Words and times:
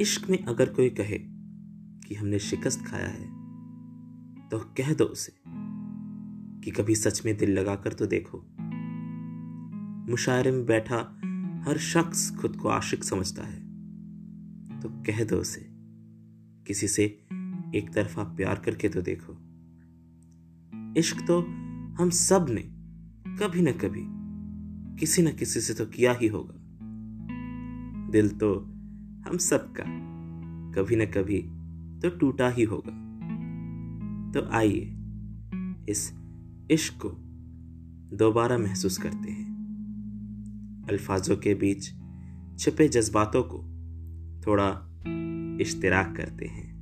इश्क 0.00 0.30
में 0.30 0.44
अगर 0.44 0.68
कोई 0.68 0.90
कहे 0.90 1.18
कि 2.08 2.14
हमने 2.14 2.38
शिकस्त 2.38 2.84
खाया 2.86 3.08
है 3.08 3.24
तो 4.48 4.58
कह 4.58 4.94
दो 4.94 5.04
उसे 5.04 5.32
कि 6.60 6.70
कभी 6.70 6.94
सच 6.94 7.22
में 7.26 7.36
दिल 7.36 7.50
लगाकर 7.50 7.92
तो 7.92 8.06
देखो। 8.06 8.38
मुशायरे 10.10 10.50
में 10.50 10.66
बैठा 10.66 10.96
हर 11.66 11.78
शख्स 11.78 12.30
खुद 12.36 12.56
को 12.56 12.68
आशिक 12.68 13.04
समझता 13.04 13.42
है। 13.42 13.60
तो 14.80 14.88
कह 14.88 15.24
दो 15.24 15.36
उसे, 15.36 15.66
किसी 16.66 16.88
से 16.88 17.04
एक 17.74 17.90
तरफा 17.94 18.22
प्यार 18.22 18.62
करके 18.64 18.88
तो 18.88 19.02
देखो। 19.02 19.32
इश्क 20.96 21.26
तो 21.26 21.40
हम 22.02 22.10
सबने 22.10 22.62
कभी 23.36 23.62
ना 23.62 23.72
कभी 23.72 24.04
किसी 25.00 25.22
न 25.22 25.32
किसी 25.32 25.60
से 25.60 25.74
तो 25.74 25.86
किया 25.86 26.12
ही 26.12 26.26
होगा। 26.26 26.54
दिल 28.12 28.28
तो 28.28 28.72
हम 29.26 29.36
सबका 29.36 29.84
कभी 30.72 30.96
न 30.96 31.06
कभी 31.06 31.40
तो 32.00 32.18
टूटा 32.18 32.48
ही 32.48 32.62
होगा। 32.62 32.92
तो 34.32 34.48
आइए 34.50 34.96
इस 35.88 36.12
इश्क 36.70 36.94
को 37.06 37.08
दोबारा 38.16 38.58
महसूस 38.58 38.98
करते 38.98 39.30
हैं। 39.30 39.56
अल्फाजों 40.90 41.36
के 41.36 41.54
बीच 41.54 41.90
छिपे 42.58 42.88
जज्बातों 42.88 43.42
को 43.42 43.58
थोड़ा 44.46 44.88
इश्तराक 45.60 46.16
करते 46.16 46.46
हैं। 46.46 46.75